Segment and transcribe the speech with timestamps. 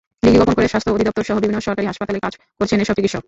[0.23, 3.19] Degree গোপন করে স্বাস্থ্য অধিদপ্তরসহ বিভিন্ন সরকারি হাসপাতালে কাজ করছেন এসব চিকিৎসক।